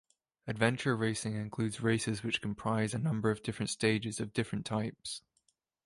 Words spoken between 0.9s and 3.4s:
racing includes races which comprise a number